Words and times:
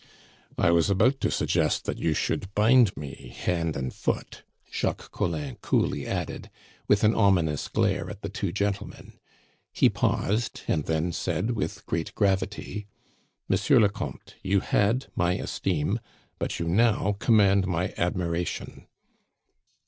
"I 0.57 0.71
was 0.71 0.89
about 0.89 1.21
to 1.21 1.29
suggest 1.29 1.85
that 1.85 1.99
you 1.99 2.15
should 2.15 2.51
bind 2.55 2.97
me 2.97 3.35
hand 3.39 3.75
and 3.77 3.93
foot," 3.93 4.43
Jacques 4.71 5.11
Collin 5.11 5.57
coolly 5.61 6.07
added, 6.07 6.49
with 6.87 7.03
an 7.03 7.13
ominous 7.13 7.67
glare 7.67 8.09
at 8.09 8.23
the 8.23 8.27
two 8.29 8.51
gentlemen. 8.51 9.19
He 9.71 9.89
paused, 9.89 10.61
and 10.67 10.85
then 10.85 11.11
said 11.11 11.51
with 11.51 11.85
great 11.85 12.15
gravity: 12.15 12.87
"Monsieur 13.47 13.79
le 13.79 13.89
Comte, 13.89 14.37
you 14.41 14.61
had 14.61 15.05
my 15.15 15.33
esteem, 15.33 15.99
but 16.39 16.59
you 16.59 16.67
now 16.67 17.15
command 17.19 17.67
my 17.67 17.93
admiration." 17.95 18.87